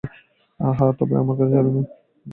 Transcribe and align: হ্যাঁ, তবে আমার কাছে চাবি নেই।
হ্যাঁ, 0.59 0.93
তবে 0.99 1.13
আমার 1.17 1.35
কাছে 1.39 1.53
চাবি 1.53 1.71
নেই। 1.75 1.85